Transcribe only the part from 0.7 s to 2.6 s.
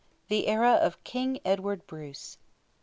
OF KING EDWARD BRUCE.